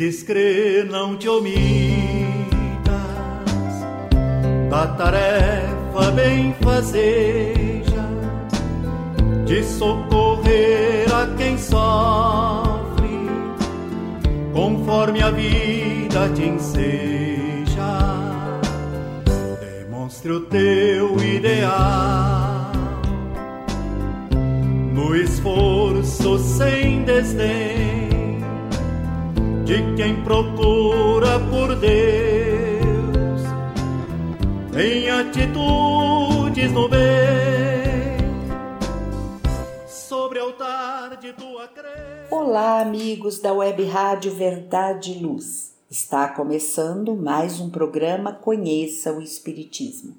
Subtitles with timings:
[0.00, 1.52] Descrer não te omitas.
[4.70, 8.08] Da tarefa bem fazeja
[9.44, 13.10] de socorrer a quem sofre
[14.54, 17.92] conforme a vida te enseja.
[19.60, 22.72] Demonstre o teu ideal.
[24.94, 27.99] No esforço sem desdém
[29.70, 33.40] de quem procura por Deus
[34.76, 36.98] em atitudes no bem
[39.86, 42.26] sobre altar de tua crença.
[42.32, 45.72] Olá, amigos da Web Rádio Verdade e Luz.
[45.88, 50.16] Está começando mais um programa Conheça o Espiritismo.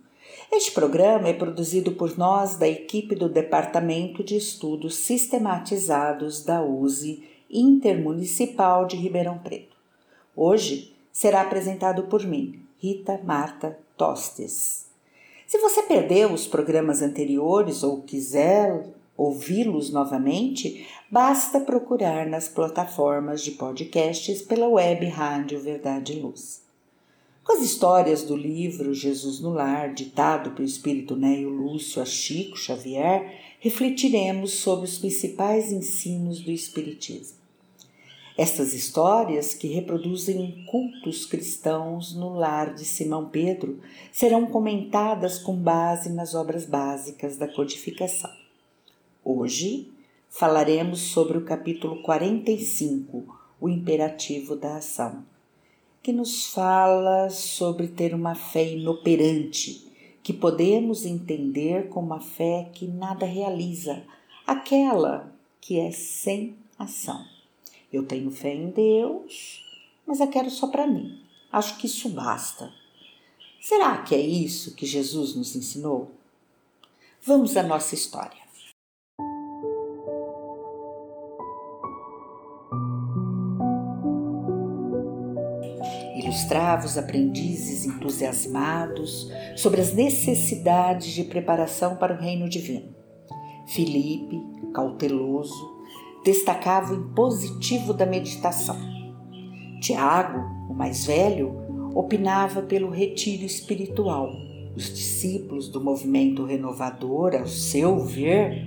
[0.49, 7.29] Este programa é produzido por nós da equipe do Departamento de Estudos Sistematizados da USE
[7.51, 9.75] Intermunicipal de Ribeirão Preto.
[10.33, 14.85] Hoje será apresentado por mim, Rita Marta Tostes.
[15.45, 23.51] Se você perdeu os programas anteriores ou quiser ouvi-los novamente, basta procurar nas plataformas de
[23.51, 26.61] podcasts pela web Rádio Verdade e Luz.
[27.43, 32.55] Com as histórias do livro Jesus no Lar, ditado pelo espírito Neio Lúcio a Chico
[32.55, 37.40] Xavier, refletiremos sobre os principais ensinos do Espiritismo.
[38.37, 43.79] Estas histórias, que reproduzem cultos cristãos no lar de Simão Pedro,
[44.11, 48.31] serão comentadas com base nas obras básicas da codificação.
[49.23, 49.91] Hoje
[50.29, 55.25] falaremos sobre o capítulo 45, o imperativo da ação,
[56.01, 59.85] que nos fala sobre ter uma fé inoperante,
[60.23, 64.03] que podemos entender como a fé que nada realiza,
[64.47, 67.30] aquela que é sem ação.
[67.91, 69.61] Eu tenho fé em Deus,
[70.07, 71.19] mas a quero só para mim.
[71.51, 72.71] Acho que isso basta.
[73.59, 76.09] Será que é isso que Jesus nos ensinou?
[77.21, 78.39] Vamos à nossa história.
[86.15, 92.95] Ilustrava os aprendizes entusiasmados sobre as necessidades de preparação para o reino divino.
[93.67, 94.41] Filipe,
[94.73, 95.70] cauteloso,
[96.23, 98.77] destacava o impositivo da meditação.
[99.81, 100.39] Tiago,
[100.69, 101.55] o mais velho,
[101.95, 104.29] opinava pelo retiro espiritual.
[104.75, 108.65] Os discípulos do movimento renovador, ao seu ver,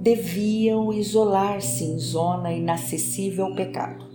[0.00, 4.06] deviam isolar-se em zona inacessível ao pecado.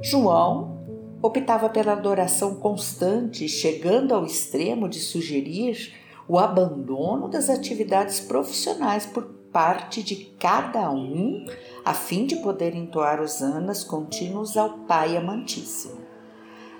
[0.00, 0.80] João
[1.22, 5.94] optava pela adoração constante, chegando ao extremo de sugerir
[6.28, 11.44] o abandono das atividades profissionais por parte de cada um,
[11.84, 16.00] a fim de poder entoar hosanas contínuos ao Pai amantíssimo.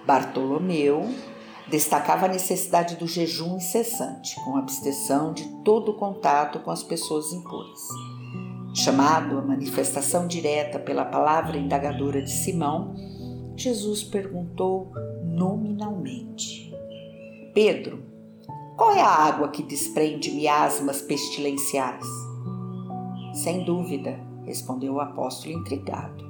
[0.06, 1.08] Bartolomeu
[1.68, 7.80] destacava a necessidade do jejum incessante, com abstenção de todo contato com as pessoas impuras.
[8.74, 12.94] Chamado à manifestação direta pela palavra indagadora de Simão,
[13.54, 14.90] Jesus perguntou
[15.22, 16.72] nominalmente:
[17.54, 18.02] Pedro,
[18.76, 22.31] qual é a água que desprende miasmas pestilenciais?
[23.42, 26.24] Sem dúvida, respondeu o apóstolo intrigado.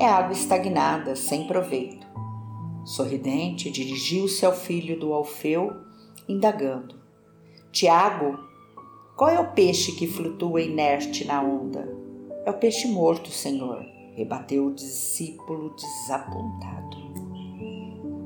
[0.00, 2.04] É água estagnada, sem proveito.
[2.84, 5.70] Sorridente, dirigiu-se ao filho do Alfeu,
[6.28, 6.96] indagando:
[7.70, 8.36] Tiago,
[9.16, 11.88] qual é o peixe que flutua inerte na onda?
[12.44, 13.86] É o peixe morto, senhor,
[14.16, 16.96] rebateu o discípulo desapontado.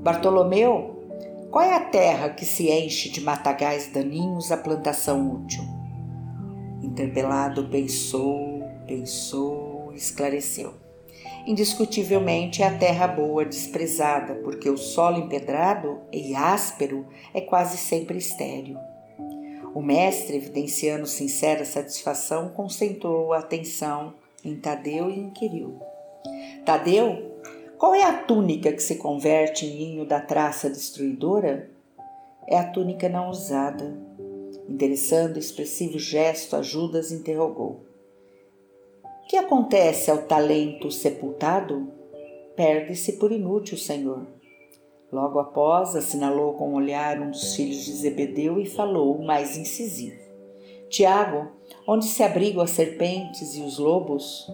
[0.02, 1.04] Bartolomeu,
[1.50, 5.73] qual é a terra que se enche de matagais daninhos à plantação útil?
[6.84, 10.74] Interpelado, pensou, pensou, esclareceu.
[11.46, 18.18] Indiscutivelmente é a terra boa desprezada, porque o solo empedrado e áspero é quase sempre
[18.18, 18.76] estéril.
[19.74, 24.12] O mestre, evidenciando sincera satisfação, concentrou a atenção
[24.44, 25.80] em Tadeu e inquiriu:
[26.66, 27.40] Tadeu,
[27.78, 31.70] qual é a túnica que se converte em ninho da traça destruidora?
[32.46, 33.96] É a túnica não usada.
[34.68, 37.84] Endereçando expressivo gesto, a Judas interrogou:
[39.02, 41.92] O que acontece ao talento sepultado?
[42.56, 44.26] Perde-se por inútil, Senhor.
[45.12, 49.56] Logo após, assinalou com o um olhar um dos filhos de Zebedeu e falou mais
[49.56, 50.20] incisivo:
[50.88, 51.52] Tiago,
[51.86, 54.50] onde se abrigam as serpentes e os lobos?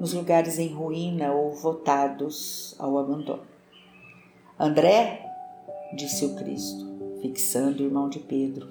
[0.00, 3.46] Nos lugares em ruína ou votados ao abandono.
[4.58, 5.24] André,
[5.94, 8.68] disse o Cristo, fixando o irmão de Pedro,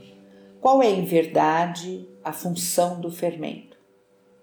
[0.61, 3.75] qual é em verdade a função do fermento?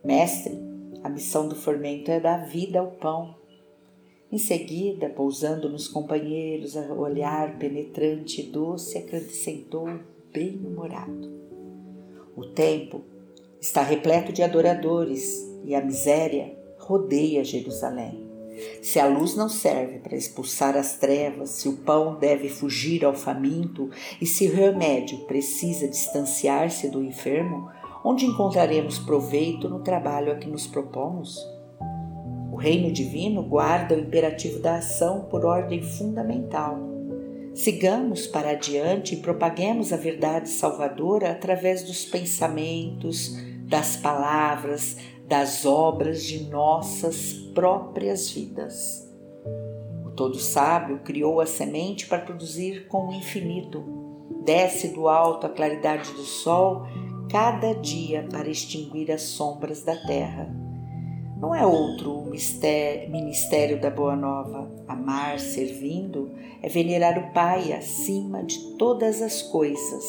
[0.05, 0.59] Mestre,
[1.05, 3.37] a missão do fermento é dar vida ao pão.
[4.33, 9.87] Em seguida, pousando nos companheiros, a olhar penetrante e doce, acrescentou
[10.33, 11.33] bem-humorado.
[12.37, 13.05] O tempo
[13.61, 18.28] está repleto de adoradores e a miséria rodeia Jerusalém.
[18.83, 23.15] Se a luz não serve para expulsar as trevas, se o pão deve fugir ao
[23.15, 23.91] faminto
[24.21, 27.69] e se o remédio precisa distanciar-se do enfermo,
[28.05, 31.39] onde encontraremos proveito no trabalho a que nos propomos?
[32.53, 36.89] O reino divino guarda o imperativo da ação por ordem fundamental.
[37.55, 43.37] Sigamos para adiante e propaguemos a verdade salvadora através dos pensamentos,
[43.69, 44.97] das palavras,
[45.29, 49.07] das obras de nossas próprias vidas.
[50.07, 53.85] O Todo Sábio criou a semente para produzir com o infinito.
[54.43, 56.87] Desce do alto a claridade do sol
[57.31, 60.51] cada dia para extinguir as sombras da terra.
[61.39, 62.31] Não é outro o
[63.11, 64.73] ministério da Boa Nova.
[64.89, 66.31] Amar servindo
[66.63, 70.05] é venerar o Pai acima de todas as coisas,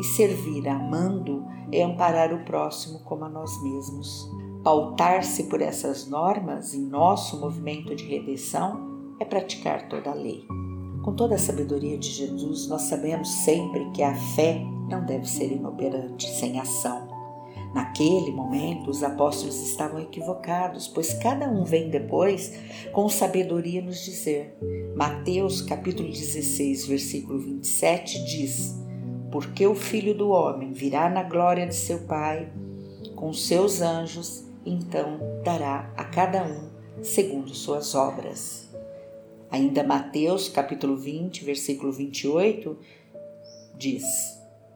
[0.00, 4.45] e servir amando é amparar o próximo como a nós mesmos.
[4.66, 10.44] Pautar-se por essas normas em nosso movimento de redenção é praticar toda a lei.
[11.04, 14.60] Com toda a sabedoria de Jesus, nós sabemos sempre que a fé
[14.90, 17.06] não deve ser inoperante, sem ação.
[17.72, 22.52] Naquele momento, os apóstolos estavam equivocados, pois cada um vem depois
[22.92, 24.58] com sabedoria nos dizer.
[24.96, 28.74] Mateus capítulo 16, versículo 27 diz:
[29.30, 32.52] Porque o Filho do Homem virá na glória de seu Pai
[33.14, 36.68] com seus anjos então dará a cada um
[37.02, 38.68] segundo suas obras.
[39.50, 42.76] Ainda Mateus, capítulo 20, versículo 28,
[43.78, 44.04] diz: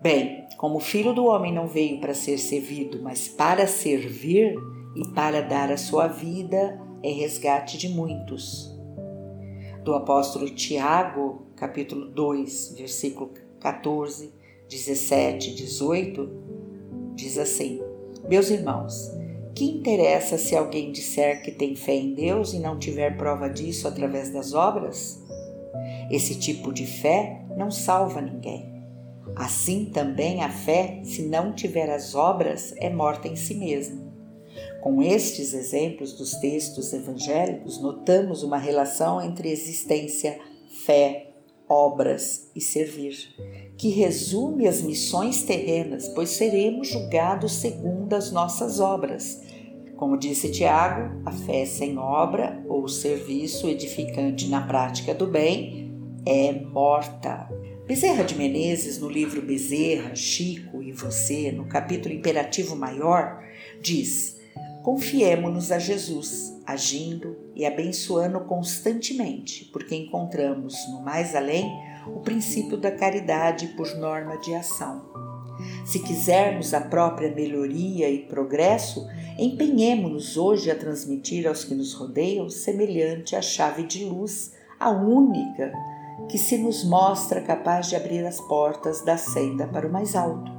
[0.01, 4.55] Bem, como o filho do homem não veio para ser servido, mas para servir
[4.95, 8.71] e para dar a sua vida em resgate de muitos.
[9.83, 14.33] Do apóstolo Tiago, capítulo 2, versículo 14,
[14.69, 16.31] 17 18,
[17.15, 17.83] diz assim:
[18.29, 19.11] Meus irmãos,
[19.61, 23.87] que interessa se alguém disser que tem fé em Deus e não tiver prova disso
[23.87, 25.23] através das obras?
[26.11, 28.83] Esse tipo de fé não salva ninguém.
[29.37, 34.01] Assim também a fé, se não tiver as obras, é morta em si mesma.
[34.81, 40.39] Com estes exemplos dos textos evangélicos, notamos uma relação entre existência,
[40.87, 41.35] fé,
[41.69, 43.15] obras e servir,
[43.77, 49.50] que resume as missões terrenas, pois seremos julgados segundo as nossas obras,
[50.01, 55.93] como disse Tiago, a fé sem obra ou serviço edificante na prática do bem
[56.25, 57.47] é morta.
[57.87, 63.43] Bezerra de Menezes, no livro Bezerra, Chico e Você, no capítulo Imperativo Maior,
[63.83, 64.41] diz:
[64.83, 71.71] Confiemo-nos a Jesus, agindo e abençoando constantemente, porque encontramos no mais além
[72.07, 75.30] o princípio da caridade por norma de ação.
[75.85, 79.07] Se quisermos a própria melhoria e progresso,
[79.39, 85.73] empenhemos-nos hoje a transmitir aos que nos rodeiam semelhante à chave de luz, a única
[86.29, 90.53] que se nos mostra capaz de abrir as portas da senda para o mais alto.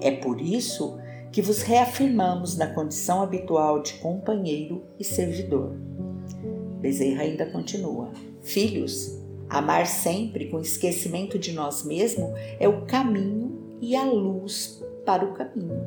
[0.00, 0.98] É por isso
[1.32, 5.76] que vos reafirmamos na condição habitual de companheiro e servidor.
[6.80, 9.18] Bezerra ainda continua: Filhos,
[9.48, 13.47] amar sempre com esquecimento de nós mesmos é o caminho
[13.80, 15.80] e a luz para o caminho.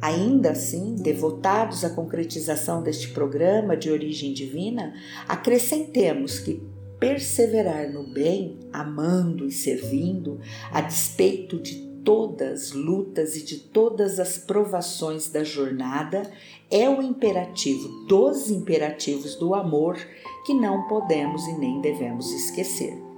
[0.00, 4.94] Ainda assim, devotados à concretização deste programa de origem divina,
[5.28, 6.60] acrescentemos que
[6.98, 10.40] perseverar no bem, amando e servindo,
[10.72, 16.30] a despeito de todas lutas e de todas as provações da jornada
[16.70, 19.96] é o imperativo dos imperativos do amor
[20.44, 23.11] que não podemos e nem devemos esquecer.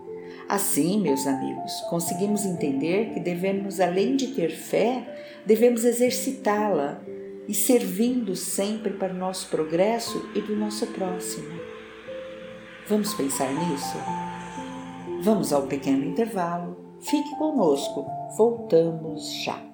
[0.48, 7.00] Assim, meus amigos, conseguimos entender que devemos, além de ter fé, devemos exercitá-la
[7.48, 11.48] e servindo sempre para o nosso progresso e do nosso próximo.
[12.86, 13.96] Vamos pensar nisso?
[15.22, 16.98] Vamos ao pequeno intervalo.
[17.00, 19.73] Fique conosco, voltamos já.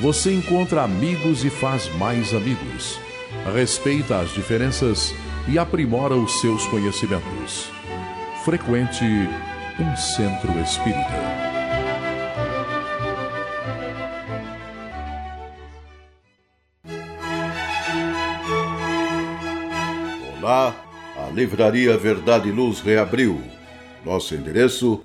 [0.00, 3.00] você encontra amigos e faz mais amigos.
[3.54, 5.14] Respeita as diferenças
[5.48, 7.70] e aprimora os seus conhecimentos.
[8.44, 9.04] Frequente
[9.78, 11.46] um centro espírita.
[20.38, 20.74] Olá,
[21.16, 23.40] a Livraria Verdade e Luz reabriu.
[24.04, 25.04] Nosso endereço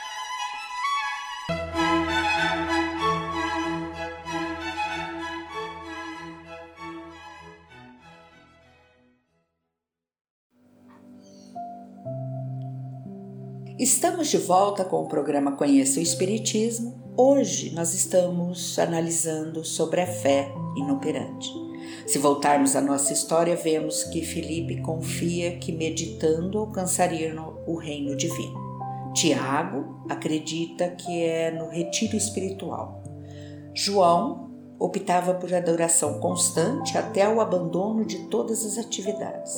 [13.81, 17.01] Estamos de volta com o programa Conheça o Espiritismo.
[17.17, 21.49] Hoje nós estamos analisando sobre a fé inoperante.
[22.05, 27.33] Se voltarmos à nossa história, vemos que Felipe confia que meditando alcançaria
[27.65, 28.53] o reino divino.
[29.15, 33.01] Tiago acredita que é no retiro espiritual.
[33.73, 39.57] João optava por adoração constante até o abandono de todas as atividades.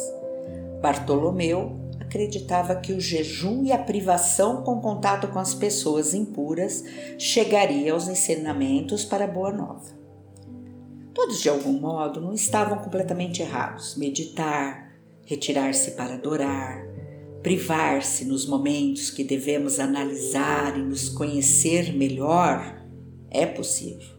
[0.81, 1.82] Bartolomeu
[2.13, 6.83] acreditava que o jejum e a privação com contato com as pessoas impuras
[7.17, 9.91] chegaria aos ensinamentos para a boa nova.
[11.11, 13.95] Todos, de algum modo, não estavam completamente errados.
[13.95, 14.93] Meditar,
[15.25, 16.85] retirar-se para adorar,
[17.41, 22.79] privar-se nos momentos que devemos analisar e nos conhecer melhor
[23.31, 24.13] é possível.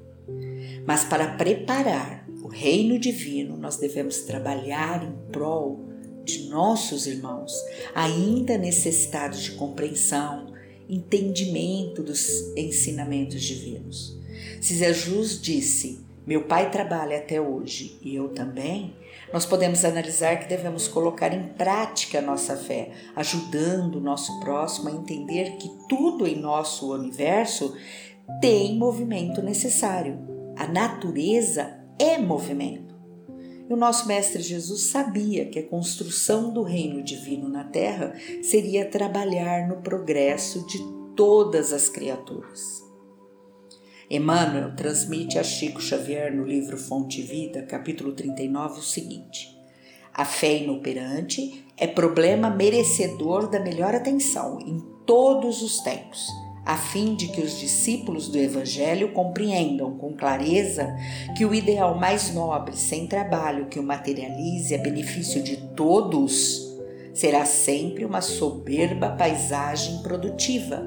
[0.85, 5.94] Mas para preparar o reino divino, nós devemos trabalhar em prol
[6.25, 7.53] de nossos irmãos,
[7.95, 10.53] ainda necessitados de compreensão,
[10.89, 14.19] entendimento dos ensinamentos divinos.
[14.61, 18.95] Se Jesus disse: Meu pai trabalha até hoje e eu também,
[19.33, 24.89] nós podemos analisar que devemos colocar em prática a nossa fé, ajudando o nosso próximo
[24.89, 27.77] a entender que tudo em nosso universo
[28.41, 30.19] tem movimento necessário.
[30.57, 32.84] A natureza é movimento.
[33.69, 38.85] E o nosso Mestre Jesus sabia que a construção do reino divino na terra seria
[38.85, 40.79] trabalhar no progresso de
[41.17, 42.83] todas as criaturas.
[44.11, 49.49] Emmanuel transmite a Chico Xavier no livro Fonte e Vida, capítulo 39, o seguinte:
[50.13, 57.15] A fé inoperante é problema merecedor da melhor atenção em todos os tempos a fim
[57.15, 60.97] de que os discípulos do Evangelho compreendam com clareza
[61.37, 66.75] que o ideal mais nobre, sem trabalho, que o materialize a benefício de todos,
[67.13, 70.83] será sempre uma soberba paisagem produtiva.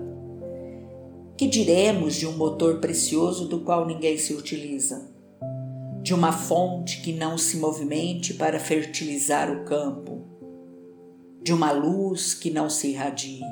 [1.38, 5.12] Que diremos de um motor precioso do qual ninguém se utiliza?
[6.02, 10.26] De uma fonte que não se movimente para fertilizar o campo?
[11.44, 13.44] De uma luz que não se irradie?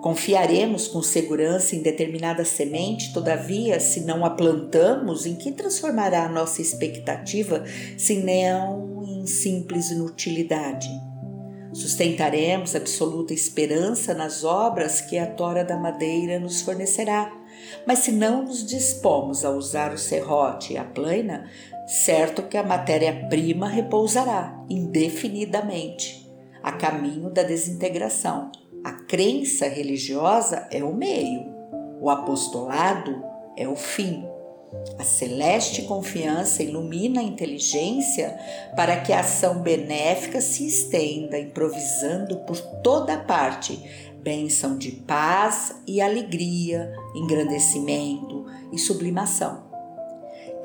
[0.00, 6.28] Confiaremos com segurança em determinada semente, todavia, se não a plantamos, em que transformará a
[6.28, 7.64] nossa expectativa,
[7.96, 10.88] se não em simples inutilidade?
[11.72, 17.32] Sustentaremos absoluta esperança nas obras que a tora da madeira nos fornecerá,
[17.86, 21.50] mas se não nos dispomos a usar o serrote e a plaina,
[21.86, 26.26] certo que a matéria-prima repousará indefinidamente,
[26.62, 28.50] a caminho da desintegração.
[28.84, 31.46] A crença religiosa é o meio,
[32.00, 33.22] o apostolado
[33.56, 34.24] é o fim.
[34.98, 38.38] A celeste confiança ilumina a inteligência
[38.76, 43.82] para que a ação benéfica se estenda, improvisando por toda parte
[44.22, 49.67] bênção de paz e alegria, engrandecimento e sublimação.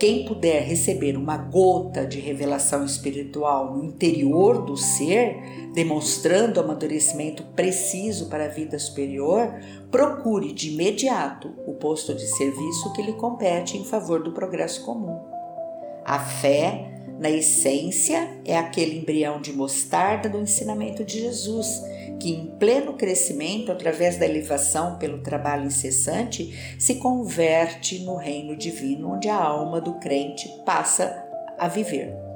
[0.03, 8.27] Quem puder receber uma gota de revelação espiritual no interior do ser, demonstrando amadurecimento preciso
[8.27, 9.55] para a vida superior,
[9.89, 15.21] procure de imediato o posto de serviço que lhe compete em favor do progresso comum.
[16.03, 21.81] A fé, na essência, é aquele embrião de mostarda do ensinamento de Jesus
[22.19, 29.13] que, em pleno crescimento, através da elevação pelo trabalho incessante, se converte no reino divino,
[29.13, 31.25] onde a alma do crente passa
[31.57, 32.32] a viver.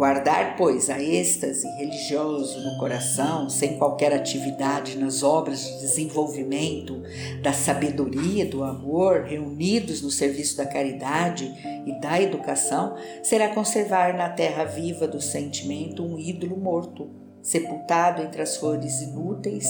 [0.00, 7.02] Guardar, pois, a êxtase religioso no coração, sem qualquer atividade nas obras de desenvolvimento
[7.42, 11.52] da sabedoria, do amor, reunidos no serviço da caridade
[11.84, 17.10] e da educação, será conservar na terra viva do sentimento um ídolo morto,
[17.42, 19.68] sepultado entre as flores inúteis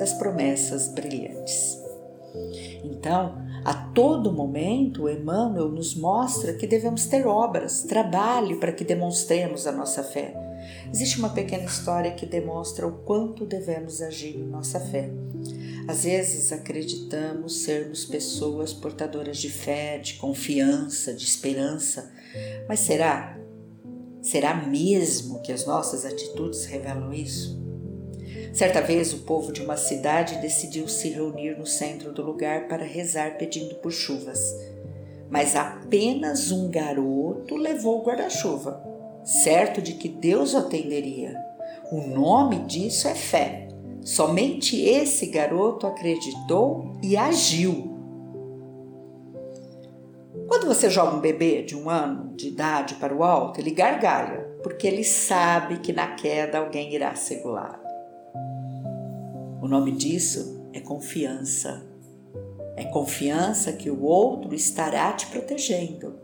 [0.00, 1.78] das promessas brilhantes.
[2.82, 9.66] Então, a todo momento, Emmanuel nos mostra que devemos ter obras, trabalho para que demonstremos
[9.66, 10.34] a nossa fé.
[10.92, 15.10] Existe uma pequena história que demonstra o quanto devemos agir em nossa fé.
[15.88, 22.12] Às vezes acreditamos sermos pessoas portadoras de fé, de confiança, de esperança,
[22.68, 23.40] mas será
[24.22, 27.59] Será mesmo que as nossas atitudes revelam isso?
[28.52, 32.84] Certa vez, o povo de uma cidade decidiu se reunir no centro do lugar para
[32.84, 34.40] rezar pedindo por chuvas.
[35.30, 38.82] Mas apenas um garoto levou o guarda-chuva,
[39.24, 41.36] certo de que Deus o atenderia.
[41.92, 43.68] O nome disso é fé.
[44.02, 47.90] Somente esse garoto acreditou e agiu.
[50.48, 54.40] Quando você joga um bebê de um ano de idade para o alto, ele gargalha,
[54.64, 57.79] porque ele sabe que na queda alguém irá segurá-lo.
[59.60, 61.86] O nome disso é confiança.
[62.76, 66.14] É confiança que o outro estará te protegendo.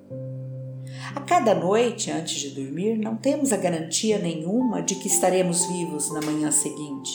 [1.14, 6.12] A cada noite, antes de dormir, não temos a garantia nenhuma de que estaremos vivos
[6.12, 7.11] na manhã seguinte,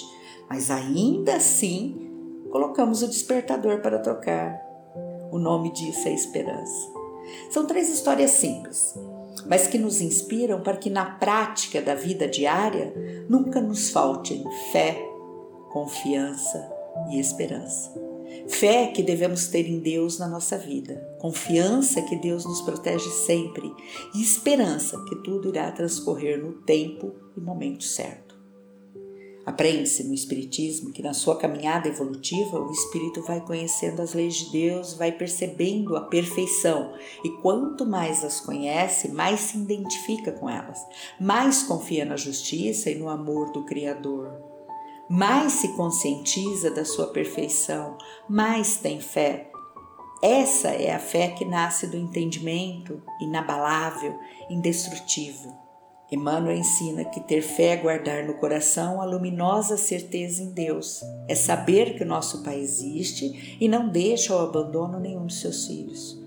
[0.50, 1.96] mas ainda assim
[2.52, 4.62] colocamos o despertador para tocar.
[5.32, 6.92] O nome disso é esperança.
[7.50, 8.94] São três histórias simples,
[9.48, 12.94] mas que nos inspiram para que na prática da vida diária
[13.30, 15.11] nunca nos faltem fé,
[15.72, 16.70] confiança
[17.10, 17.92] e esperança.
[18.48, 23.72] Fé que devemos ter em Deus na nossa vida, confiança que Deus nos protege sempre
[24.16, 28.32] e esperança que tudo irá transcorrer no tempo e momento certo.
[29.46, 34.52] Aprende-se no Espiritismo que na sua caminhada evolutiva o espírito vai conhecendo as leis de
[34.52, 40.80] Deus, vai percebendo a perfeição e quanto mais as conhece, mais se identifica com elas,
[41.20, 44.51] mais confia na justiça e no amor do Criador,
[45.12, 47.98] mais se conscientiza da sua perfeição,
[48.30, 49.52] mais tem fé.
[50.24, 54.18] Essa é a fé que nasce do entendimento inabalável,
[54.50, 55.62] indestrutível
[56.12, 61.34] Emmanuel ensina que ter fé é guardar no coração a luminosa certeza em Deus, é
[61.34, 66.22] saber que o nosso Pai existe e não deixa ao abandono nenhum de seus filhos.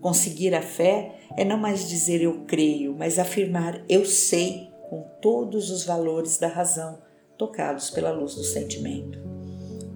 [0.00, 5.68] Conseguir a fé é não mais dizer eu creio, mas afirmar eu sei com todos
[5.68, 7.02] os valores da razão,
[7.38, 9.18] tocados pela luz do sentimento.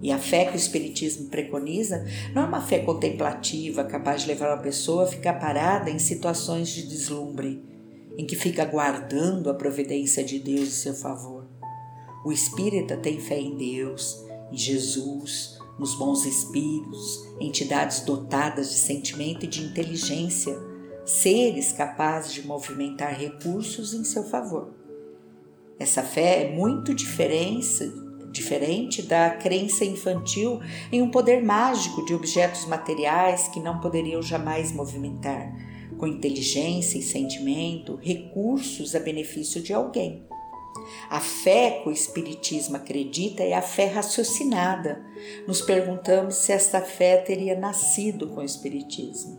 [0.01, 4.55] E a fé que o Espiritismo preconiza não é uma fé contemplativa capaz de levar
[4.55, 7.69] uma pessoa a ficar parada em situações de deslumbre
[8.19, 11.47] em que fica aguardando a providência de Deus em seu favor.
[12.25, 19.45] O espírita tem fé em Deus, em Jesus, nos bons espíritos, entidades dotadas de sentimento
[19.45, 20.59] e de inteligência,
[21.07, 24.75] seres capazes de movimentar recursos em seu favor.
[25.79, 27.93] Essa fé é muito diferente,
[29.03, 30.61] da crença infantil
[30.93, 35.53] em um poder mágico de objetos materiais que não poderiam jamais movimentar
[35.99, 40.27] com inteligência e sentimento, recursos a benefício de alguém.
[41.11, 45.05] A fé que o Espiritismo acredita é a fé raciocinada.
[45.47, 49.39] Nos perguntamos se esta fé teria nascido com o Espiritismo.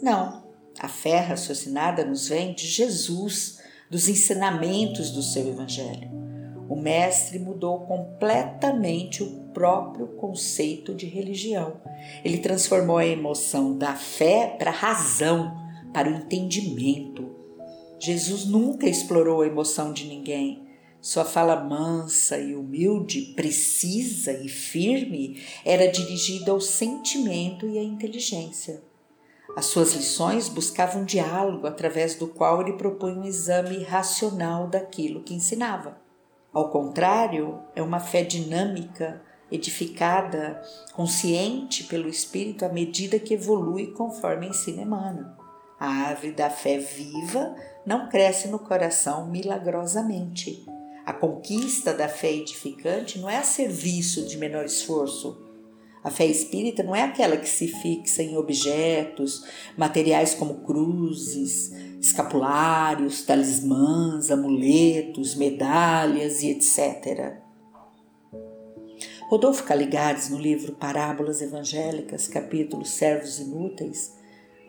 [0.00, 0.44] Não,
[0.78, 3.59] a fé raciocinada nos vem de Jesus,
[3.90, 6.08] dos ensinamentos do seu Evangelho.
[6.68, 11.80] O Mestre mudou completamente o próprio conceito de religião.
[12.24, 15.52] Ele transformou a emoção da fé para a razão,
[15.92, 17.34] para o entendimento.
[17.98, 20.62] Jesus nunca explorou a emoção de ninguém.
[21.00, 28.89] Sua fala mansa e humilde, precisa e firme era dirigida ao sentimento e à inteligência.
[29.56, 35.34] As suas lições buscavam diálogo através do qual ele propunha um exame racional daquilo que
[35.34, 35.98] ensinava.
[36.52, 44.48] Ao contrário, é uma fé dinâmica, edificada, consciente pelo Espírito à medida que evolui conforme
[44.48, 45.40] ensina Emmanuel.
[45.78, 47.54] A árvore da fé viva
[47.86, 50.66] não cresce no coração milagrosamente.
[51.06, 55.49] A conquista da fé edificante não é a serviço de menor esforço.
[56.02, 59.44] A fé espírita não é aquela que se fixa em objetos,
[59.76, 67.38] materiais como cruzes, escapulários, talismãs, amuletos, medalhas e etc.
[69.28, 74.18] Rodolfo Caligares, no livro Parábolas Evangélicas, capítulo Servos Inúteis,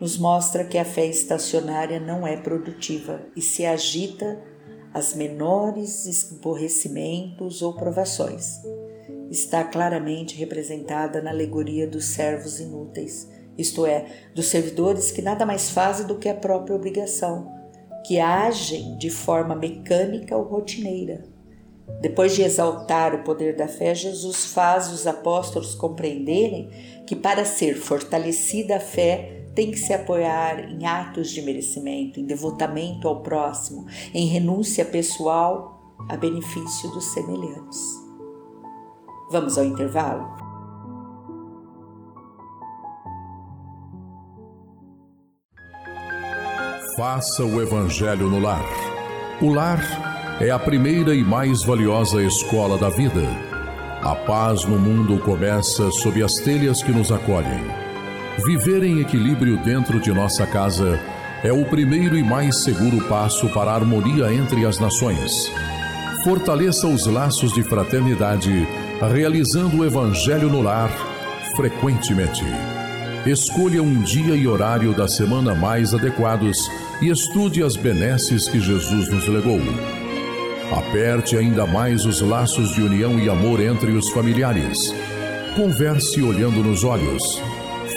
[0.00, 4.51] nos mostra que a fé estacionária não é produtiva e se agita
[4.92, 8.60] às menores esborrecimentos ou provações.
[9.30, 15.70] Está claramente representada na alegoria dos servos inúteis, isto é, dos servidores que nada mais
[15.70, 17.50] fazem do que a própria obrigação,
[18.06, 21.22] que agem de forma mecânica ou rotineira,
[22.00, 26.70] depois de exaltar o poder da fé, Jesus faz os apóstolos compreenderem
[27.06, 32.24] que para ser fortalecida a fé tem que se apoiar em atos de merecimento, em
[32.24, 37.80] devotamento ao próximo, em renúncia pessoal a benefício dos semelhantes.
[39.30, 40.42] Vamos ao intervalo?
[46.96, 48.64] Faça o Evangelho no lar.
[49.40, 49.80] O lar
[50.40, 53.22] é a primeira e mais valiosa escola da vida.
[54.02, 57.81] A paz no mundo começa sob as telhas que nos acolhem.
[58.38, 60.98] Viver em equilíbrio dentro de nossa casa
[61.44, 65.50] é o primeiro e mais seguro passo para a harmonia entre as nações.
[66.24, 68.66] Fortaleça os laços de fraternidade,
[69.12, 70.90] realizando o Evangelho no lar
[71.54, 72.44] frequentemente.
[73.26, 76.56] Escolha um dia e horário da semana mais adequados
[77.00, 79.60] e estude as benesses que Jesus nos legou.
[80.72, 84.78] Aperte ainda mais os laços de união e amor entre os familiares.
[85.54, 87.22] Converse olhando nos olhos.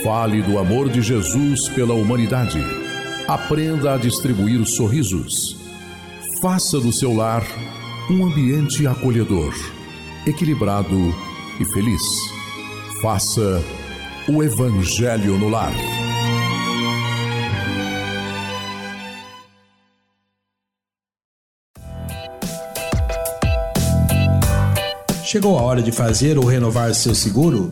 [0.06, 2.60] Fale do amor de Jesus pela humanidade.
[3.28, 5.58] Aprenda a distribuir sorrisos.
[6.40, 7.44] Faça do seu lar
[8.12, 9.52] um ambiente acolhedor,
[10.28, 11.12] equilibrado
[11.60, 12.04] e feliz.
[13.02, 13.64] Faça
[14.30, 15.74] o Evangelho no lar.
[25.24, 27.72] Chegou a hora de fazer ou renovar seu seguro?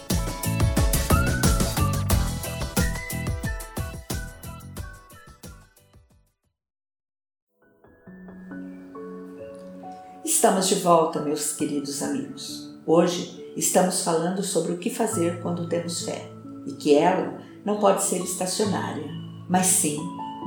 [10.33, 12.73] Estamos de volta, meus queridos amigos.
[12.87, 16.25] Hoje estamos falando sobre o que fazer quando temos fé
[16.65, 19.11] e que ela não pode ser estacionária,
[19.49, 19.97] mas sim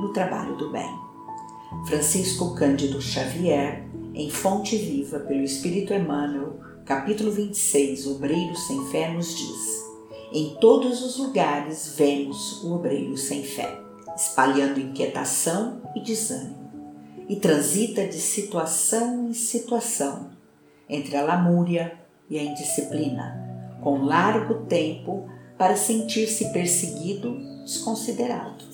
[0.01, 0.89] no trabalho do bem.
[1.87, 9.37] Francisco Cândido Xavier, em Fonte Viva pelo Espírito Emmanuel, capítulo 26, Obreiro sem fé, nos
[9.37, 9.83] diz:
[10.33, 13.79] Em todos os lugares vemos o obreiro sem fé,
[14.17, 16.64] espalhando inquietação e desânimo
[17.27, 20.29] e transita de situação em situação
[20.87, 21.97] entre a lamúria
[22.29, 28.65] e a indisciplina, com largo tempo para sentir-se perseguido, desconsiderado.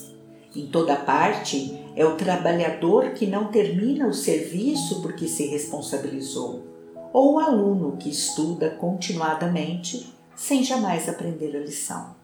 [0.56, 6.64] Em toda parte é o trabalhador que não termina o serviço porque se responsabilizou,
[7.14, 12.16] ou o aluno que estuda continuadamente sem jamais aprender a lição.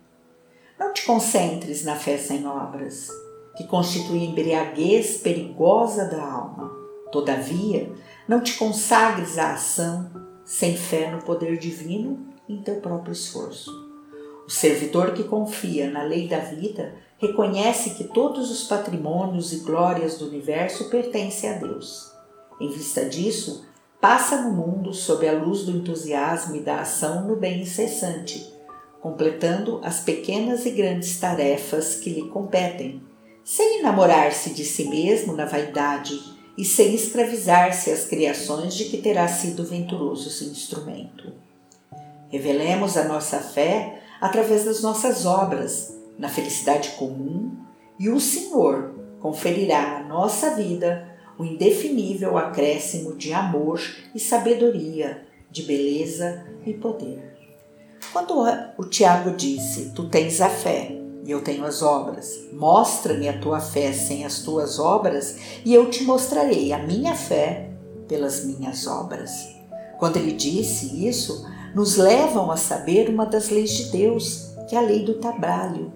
[0.80, 3.10] Não te concentres na fé sem obras
[3.58, 6.72] que constitui embriaguez perigosa da alma.
[7.12, 7.91] Todavia,
[8.28, 10.12] não te consagres à ação
[10.46, 13.72] sem fé no poder divino em teu próprio esforço.
[14.46, 20.20] O servidor que confia na lei da vida reconhece que todos os patrimônios e glórias
[20.20, 22.13] do universo pertencem a Deus.
[22.62, 23.65] Em vista disso,
[24.00, 28.54] passa no mundo sob a luz do entusiasmo e da ação no bem incessante,
[29.02, 33.02] completando as pequenas e grandes tarefas que lhe competem
[33.47, 36.19] sem enamorar-se de si mesmo na vaidade
[36.57, 41.31] e sem escravizar-se às criações de que terá sido venturoso seu instrumento.
[42.27, 47.55] Revelemos a nossa fé através das nossas obras, na felicidade comum,
[47.97, 51.07] e o Senhor conferirá à nossa vida
[51.39, 53.79] o indefinível acréscimo de amor
[54.13, 57.23] e sabedoria, de beleza e poder.
[58.12, 58.43] Quando
[58.77, 63.60] o Tiago disse: Tu tens a fé e eu tenho as obras, mostra-me a tua
[63.60, 65.36] fé sem as tuas obras,
[65.66, 67.70] e eu te mostrarei a minha fé
[68.08, 69.30] pelas minhas obras.
[70.00, 74.80] Quando ele disse isso, nos levam a saber uma das leis de Deus, que é
[74.80, 75.92] a lei do trabalho.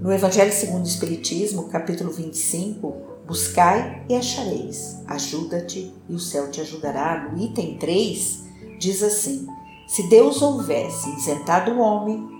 [0.00, 6.62] No Evangelho segundo o Espiritismo, capítulo 25, buscai e achareis, ajuda-te e o céu te
[6.62, 7.28] ajudará.
[7.30, 8.44] No item 3,
[8.78, 9.46] diz assim:
[9.86, 12.33] se Deus houvesse isentado o homem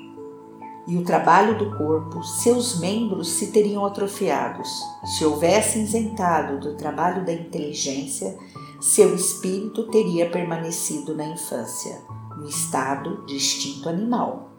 [0.86, 4.68] e o trabalho do corpo, seus membros se teriam atrofiados.
[5.04, 8.36] Se houvesse isentado do trabalho da inteligência,
[8.80, 12.02] seu espírito teria permanecido na infância,
[12.36, 14.50] no estado de instinto animal.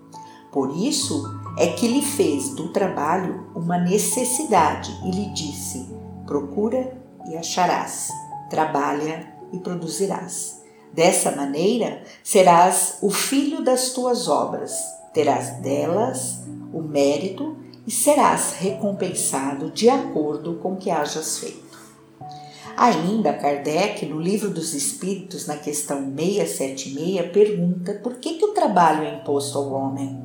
[0.52, 1.24] Por isso
[1.60, 5.88] é que lhe fez do trabalho uma necessidade e lhe disse:
[6.26, 8.10] procura e acharás,
[8.50, 10.64] trabalha e produzirás.
[10.94, 14.72] Dessa maneira serás o filho das tuas obras,
[15.16, 17.56] terás delas o mérito
[17.88, 21.64] e serás recompensado de acordo com o que hajas feito.
[22.76, 29.06] Ainda Kardec, no Livro dos Espíritos, na questão 676, pergunta por que, que o trabalho
[29.06, 30.22] é imposto ao homem.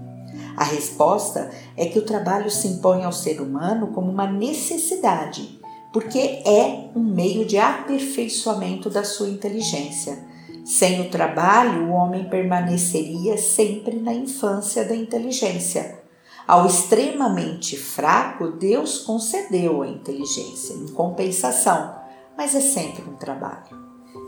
[0.56, 5.60] A resposta é que o trabalho se impõe ao ser humano como uma necessidade,
[5.92, 10.29] porque é um meio de aperfeiçoamento da sua inteligência
[10.70, 16.00] sem o trabalho, o homem permaneceria sempre na infância da inteligência.
[16.46, 21.96] Ao extremamente fraco, Deus concedeu a inteligência em compensação,
[22.38, 23.76] mas é sempre um trabalho.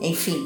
[0.01, 0.37] Enfim,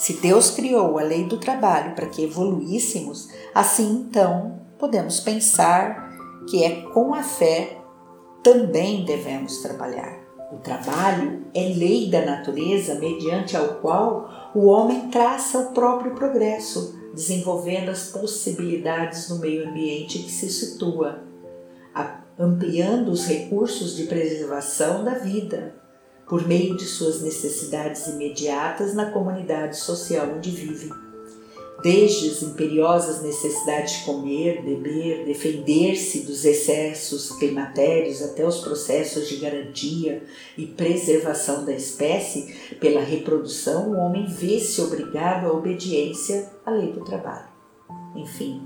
[0.00, 6.10] se Deus criou a lei do trabalho para que evoluíssemos, assim então podemos pensar
[6.50, 7.78] que é com a fé
[8.42, 10.26] também devemos trabalhar.
[10.52, 16.98] O trabalho é lei da natureza mediante ao qual o homem traça o próprio progresso,
[17.12, 21.22] desenvolvendo as possibilidades no meio ambiente que se situa,
[22.38, 25.74] ampliando os recursos de preservação da vida,
[26.26, 30.90] por meio de suas necessidades imediatas na comunidade social onde vive
[31.82, 39.36] desde as imperiosas necessidades de comer, beber, defender-se dos excessos climatérios até os processos de
[39.36, 40.22] garantia
[40.56, 47.04] e preservação da espécie pela reprodução, o homem vê-se obrigado à obediência à lei do
[47.04, 47.48] trabalho.
[48.14, 48.62] Enfim,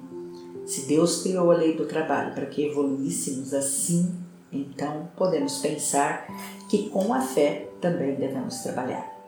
[0.64, 4.14] se Deus criou a lei do trabalho para que evoluíssemos assim,
[4.53, 6.27] então podemos pensar
[6.68, 9.20] que com a fé também devemos trabalhar.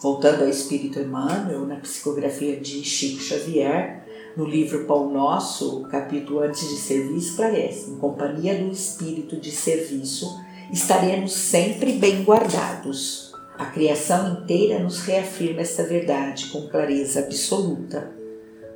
[0.00, 4.04] Voltando ao Espírito Emmanuel, na psicografia de Chico Xavier,
[4.36, 9.52] no livro Pão Nosso, o capítulo Antes de Servir esclarece: em companhia do Espírito de
[9.52, 10.36] serviço,
[10.72, 13.32] estaremos sempre bem guardados.
[13.56, 18.10] A criação inteira nos reafirma esta verdade com clareza absoluta.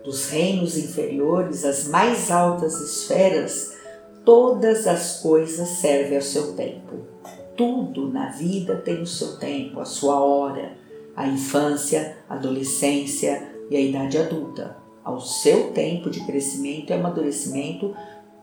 [0.04, 3.76] Dos reinos inferiores às mais altas esferas,
[4.24, 7.08] todas as coisas servem ao seu tempo.
[7.56, 10.77] Tudo na vida tem o seu tempo, a sua hora
[11.18, 14.76] a infância, adolescência e a idade adulta.
[15.02, 17.92] Ao seu tempo de crescimento e amadurecimento,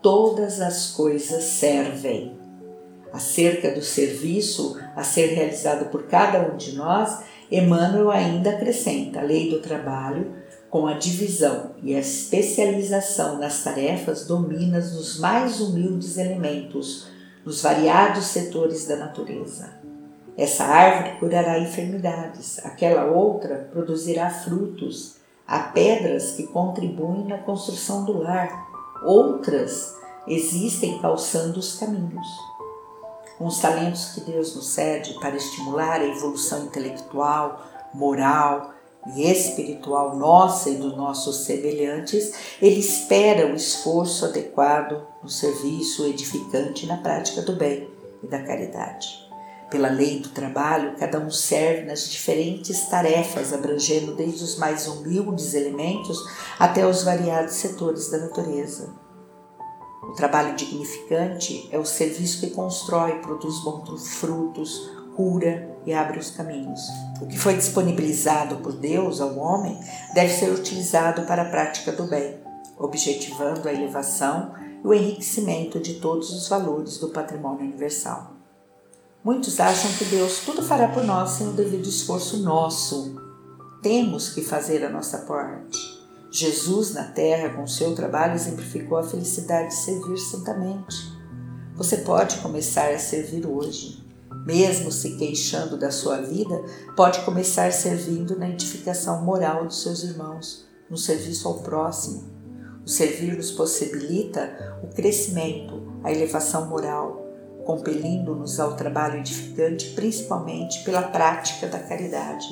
[0.01, 2.37] todas as coisas servem.
[3.13, 9.23] Acerca do serviço a ser realizado por cada um de nós, Emmanuel ainda acrescenta a
[9.23, 10.33] lei do trabalho,
[10.69, 17.07] com a divisão e a especialização nas tarefas dominas nos mais humildes elementos,
[17.45, 19.84] nos variados setores da natureza.
[20.37, 25.15] Essa árvore curará enfermidades, aquela outra produzirá frutos.
[25.47, 28.49] Há pedras que contribuem na construção do lar,
[29.05, 29.95] outras
[30.27, 32.27] existem calçando os caminhos.
[33.37, 37.61] Com os talentos que Deus nos cede para estimular a evolução intelectual,
[37.93, 38.73] moral
[39.13, 46.85] e espiritual nossa e dos nossos semelhantes, Ele espera o esforço adequado no serviço edificante
[46.85, 47.89] na prática do bem
[48.23, 49.24] e da caridade.
[49.75, 55.53] Pela lei do trabalho, cada um serve nas diferentes tarefas, abrangendo desde os mais humildes
[55.53, 56.17] elementos
[56.57, 58.95] até os variados setores da natureza.
[60.01, 66.31] O trabalho dignificante é o serviço que constrói, produz bons frutos, cura e abre os
[66.31, 66.79] caminhos.
[67.21, 69.77] O que foi disponibilizado por Deus ao homem
[70.13, 72.39] deve ser utilizado para a prática do bem,
[72.79, 78.34] objetivando a elevação e o enriquecimento de todos os valores do patrimônio universal.
[79.25, 83.15] Muitos acham que Deus tudo fará por nós sem o devido esforço nosso.
[83.81, 85.79] Temos que fazer a nossa parte.
[86.29, 90.95] Jesus na terra, com seu trabalho, exemplificou a felicidade de servir santamente.
[91.73, 94.05] Você pode começar a servir hoje.
[94.45, 96.63] Mesmo se queixando da sua vida,
[96.95, 102.29] pode começar servindo na edificação moral dos seus irmãos, no serviço ao próximo.
[102.85, 107.24] O servir nos possibilita o crescimento, a elevação moral,
[107.65, 112.47] compelindo-nos ao trabalho edificante, principalmente pela prática da caridade.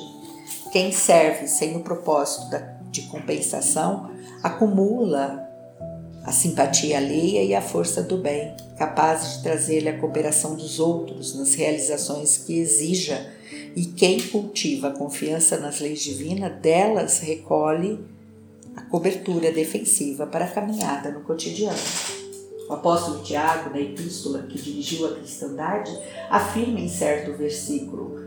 [0.72, 2.56] Quem serve sem o propósito
[2.90, 4.10] de compensação
[4.42, 5.48] acumula
[6.24, 11.34] a simpatia alheia e a força do bem, capazes de trazer-lhe a cooperação dos outros
[11.38, 13.30] nas realizações que exija,
[13.76, 18.00] e quem cultiva a confiança nas leis divinas, delas recolhe
[18.74, 21.78] a cobertura defensiva para a caminhada no cotidiano.
[22.68, 25.96] O apóstolo Tiago, na epístola que dirigiu à cristandade,
[26.30, 28.20] afirma em certo versículo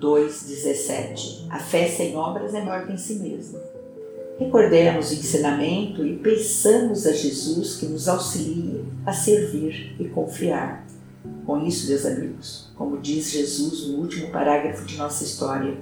[0.00, 3.60] 2,17: A fé sem obras é morta em si mesma.
[4.38, 10.86] Recordemos o ensinamento e peçamos a Jesus que nos auxilie a servir e confiar.
[11.44, 15.76] Com isso, meus amigos, como diz Jesus no último parágrafo de nossa história,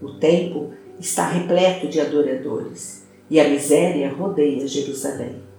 [0.00, 5.51] o tempo está repleto de adoradores e a miséria rodeia Jerusalém.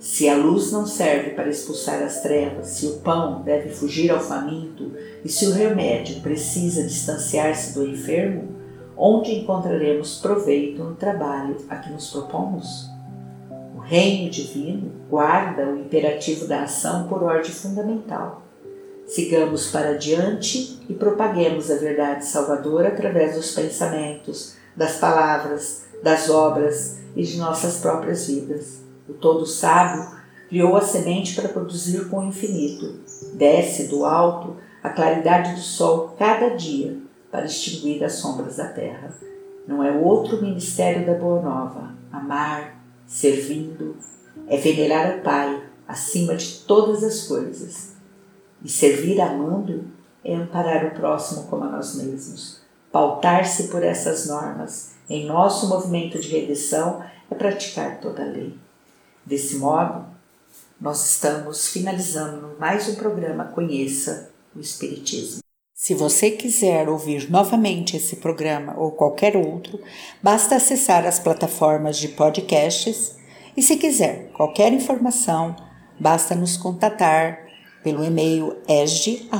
[0.00, 4.18] Se a luz não serve para expulsar as trevas, se o pão deve fugir ao
[4.18, 8.48] faminto e se o remédio precisa distanciar-se do enfermo,
[8.96, 12.88] onde encontraremos proveito no trabalho a que nos propomos?
[13.76, 18.42] O reino divino guarda o imperativo da ação por ordem fundamental.
[19.06, 27.00] Sigamos para diante e propaguemos a verdade salvadora através dos pensamentos, das palavras, das obras
[27.14, 30.18] e de nossas próprias vidas o todo sábio,
[30.48, 33.00] criou a semente para produzir com o infinito.
[33.34, 36.98] Desce do alto a claridade do sol cada dia
[37.30, 39.14] para extinguir as sombras da terra.
[39.66, 41.94] Não é outro ministério da Boa Nova.
[42.10, 43.96] Amar, servindo,
[44.48, 47.92] é venerar o Pai acima de todas as coisas.
[48.62, 49.84] E servir amando
[50.24, 52.60] é amparar o próximo como a nós mesmos.
[52.90, 58.54] Pautar-se por essas normas em nosso movimento de redenção é praticar toda a lei.
[59.30, 60.04] Desse modo,
[60.80, 65.38] nós estamos finalizando mais um programa Conheça o Espiritismo.
[65.72, 69.80] Se você quiser ouvir novamente esse programa ou qualquer outro,
[70.20, 73.14] basta acessar as plataformas de podcasts
[73.56, 75.54] e, se quiser qualquer informação,
[76.00, 77.38] basta nos contatar
[77.84, 79.38] pelo e-mail esg.usesp.org.br.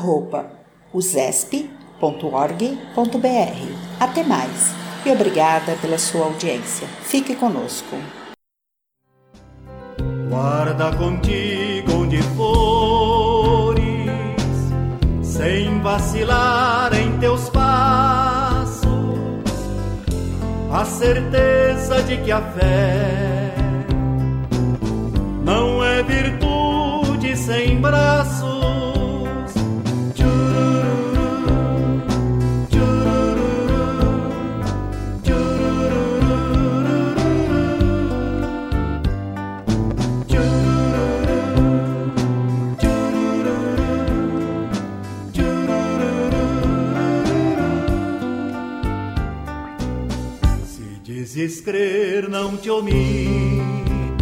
[3.98, 4.70] Até mais
[5.04, 6.86] e obrigada pela sua audiência.
[7.02, 8.19] Fique conosco.
[10.30, 13.82] Guarda contigo onde fores,
[15.22, 18.86] sem vacilar em teus passos,
[20.72, 23.54] a certeza de que a fé
[25.44, 28.99] não é virtude sem braços
[51.34, 54.20] descrer não te omitas.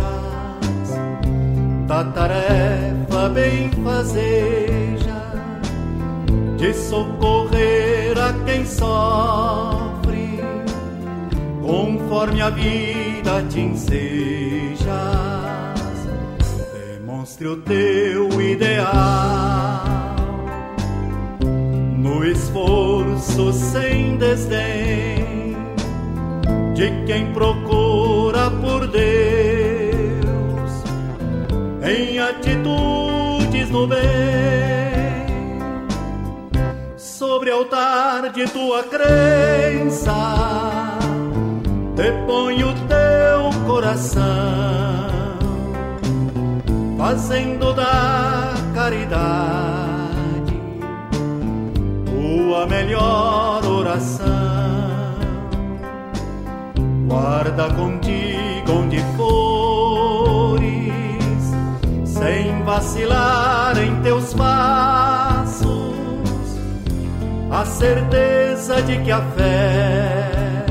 [1.87, 5.33] Da tarefa bem fazeja
[6.57, 10.41] de socorrer a quem sofre
[11.63, 14.89] conforme a vida te ensejas.
[16.73, 19.85] Demonstre o teu ideal
[21.97, 25.08] no esforço sem desdém
[26.79, 29.03] de quem procura por Deus
[31.83, 33.99] em atitudes no bem,
[36.97, 40.15] sobre altar de tua crença,
[41.97, 44.23] depõe o teu coração,
[46.97, 49.99] fazendo da caridade
[52.07, 54.38] tua melhor oração
[57.09, 60.63] guarda contigo onde fores,
[62.05, 65.67] sem vacilar em teus passos,
[67.51, 70.67] a certeza de que a fé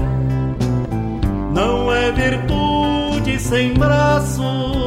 [1.53, 4.86] não é virtude sem braços